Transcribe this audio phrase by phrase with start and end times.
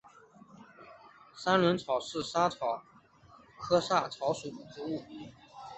[1.35, 2.81] 三轮草是莎草
[3.59, 5.03] 科莎草属的植物。